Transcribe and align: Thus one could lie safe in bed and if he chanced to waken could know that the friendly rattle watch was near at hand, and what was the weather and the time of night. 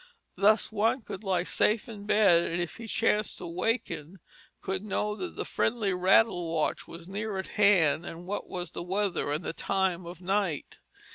Thus 0.35 0.71
one 0.71 1.03
could 1.03 1.23
lie 1.23 1.43
safe 1.43 1.87
in 1.87 2.07
bed 2.07 2.41
and 2.41 2.59
if 2.59 2.77
he 2.77 2.87
chanced 2.87 3.37
to 3.37 3.45
waken 3.45 4.19
could 4.59 4.81
know 4.83 5.15
that 5.15 5.35
the 5.35 5.45
friendly 5.45 5.93
rattle 5.93 6.51
watch 6.51 6.87
was 6.87 7.07
near 7.07 7.37
at 7.37 7.49
hand, 7.49 8.03
and 8.03 8.25
what 8.25 8.49
was 8.49 8.71
the 8.71 8.81
weather 8.81 9.31
and 9.31 9.43
the 9.43 9.53
time 9.53 10.07
of 10.07 10.19
night. 10.19 10.79